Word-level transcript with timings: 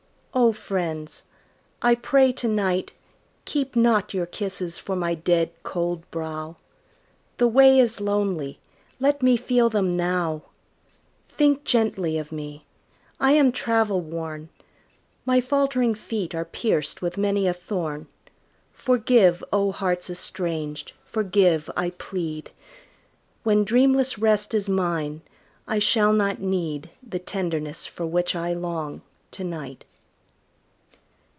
Oh, 0.33 0.53
friends, 0.53 1.25
I 1.81 1.93
pray 1.93 2.31
to 2.31 2.47
night, 2.47 2.93
Keep 3.43 3.75
not 3.75 4.13
your 4.13 4.25
kisses 4.25 4.77
for 4.77 4.95
my 4.95 5.13
dead, 5.13 5.51
cold 5.61 6.09
brow 6.09 6.55
The 7.35 7.49
way 7.49 7.77
is 7.77 7.99
lonely; 7.99 8.57
let 8.97 9.21
me 9.21 9.35
feel 9.35 9.69
them 9.69 9.97
now. 9.97 10.43
Think 11.27 11.65
gently 11.65 12.17
of 12.17 12.31
me; 12.31 12.61
I 13.19 13.33
am 13.33 13.51
travel 13.51 13.99
worn; 13.99 14.47
My 15.25 15.41
faltering 15.41 15.93
feet 15.93 16.33
are 16.33 16.45
pierced 16.45 17.01
with 17.01 17.17
many 17.17 17.45
a 17.45 17.53
thorn. 17.53 18.07
Forgive, 18.71 19.43
oh, 19.51 19.73
hearts 19.73 20.09
estranged, 20.09 20.93
forgive, 21.03 21.69
I 21.75 21.89
plead! 21.89 22.51
When 23.43 23.65
dreamless 23.65 24.17
rest 24.17 24.53
is 24.53 24.69
mine 24.69 25.23
I 25.67 25.79
shall 25.79 26.13
not 26.13 26.39
need 26.39 26.89
The 27.05 27.19
tenderness 27.19 27.85
for 27.85 28.05
which 28.05 28.33
I 28.33 28.53
long 28.53 29.01
to 29.31 29.43
night. 29.43 29.83